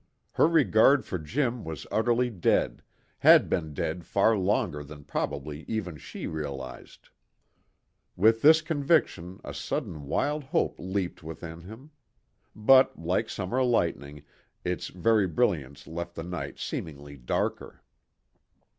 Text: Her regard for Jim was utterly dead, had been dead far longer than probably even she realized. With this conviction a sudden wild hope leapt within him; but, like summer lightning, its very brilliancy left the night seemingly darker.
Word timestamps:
Her 0.31 0.47
regard 0.47 1.05
for 1.05 1.19
Jim 1.19 1.63
was 1.63 1.85
utterly 1.91 2.31
dead, 2.31 2.81
had 3.19 3.47
been 3.49 3.71
dead 3.75 4.03
far 4.03 4.35
longer 4.35 4.83
than 4.83 5.03
probably 5.03 5.61
even 5.67 5.95
she 5.97 6.25
realized. 6.25 7.09
With 8.15 8.41
this 8.41 8.63
conviction 8.63 9.39
a 9.43 9.53
sudden 9.53 10.07
wild 10.07 10.45
hope 10.45 10.77
leapt 10.79 11.21
within 11.21 11.61
him; 11.61 11.91
but, 12.55 12.97
like 12.97 13.29
summer 13.29 13.63
lightning, 13.63 14.23
its 14.65 14.87
very 14.87 15.27
brilliancy 15.27 15.91
left 15.91 16.15
the 16.15 16.23
night 16.23 16.57
seemingly 16.57 17.15
darker. 17.15 17.83